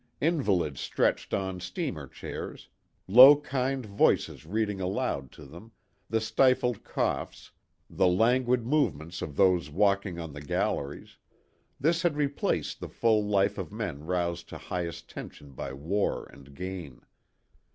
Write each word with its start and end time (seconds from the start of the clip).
Invalids 0.19 0.79
stretched 0.81 1.31
on 1.31 1.59
steamer 1.59 2.07
chairs 2.07 2.69
low 3.07 3.35
kind 3.39 3.85
voices 3.85 4.47
reading 4.47 4.81
aloud 4.81 5.31
to 5.33 5.45
them 5.45 5.73
the 6.09 6.19
stifled 6.19 6.83
coughs 6.83 7.51
the 7.87 8.07
languid 8.07 8.65
movements 8.65 9.21
128 9.21 9.21
THE 9.21 9.35
TWO 9.37 9.43
WILLS. 9.51 9.67
of 9.67 9.69
those 9.69 9.69
walking 9.77 10.17
on 10.19 10.33
the 10.33 10.41
galleries 10.41 11.17
this 11.79 12.01
had 12.01 12.17
replaced 12.17 12.79
the 12.79 12.89
full 12.89 13.23
life 13.23 13.59
of 13.59 13.71
men 13.71 14.03
roused 14.03 14.49
to 14.49 14.57
highest 14.57 15.07
tension 15.07 15.51
by 15.51 15.71
war 15.71 16.25
and 16.33 16.55
gain. 16.55 17.01